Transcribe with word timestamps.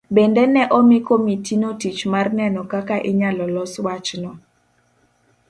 Bende 0.15 0.43
ne 0.53 0.63
omi 0.77 0.97
komitino 1.07 1.69
tich 1.81 1.99
mar 2.13 2.27
neno 2.39 2.61
kaka 2.71 2.95
inyalo 3.09 3.45
los 3.55 3.73
wachno. 3.85 4.31